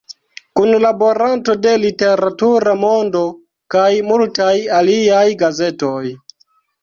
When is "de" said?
1.65-1.73